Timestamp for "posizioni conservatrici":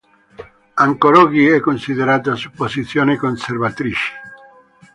2.49-4.11